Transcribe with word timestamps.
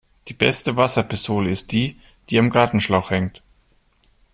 Die 0.29 0.33
beste 0.33 0.77
Wasserpistole 0.77 1.51
ist 1.51 1.71
die, 1.73 1.95
die 2.31 2.39
am 2.39 2.49
Gartenschlauch 2.49 3.11
hängt. 3.11 3.43